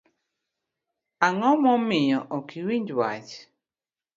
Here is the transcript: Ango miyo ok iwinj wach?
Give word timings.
Ango 1.25 1.73
miyo 1.87 2.19
ok 2.37 2.47
iwinj 2.59 2.89
wach? 2.99 3.31